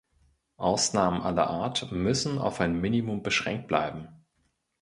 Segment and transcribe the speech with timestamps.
[0.57, 4.07] Ausnahmen aller Art müssen auf ein Minimum beschränkt bleiben.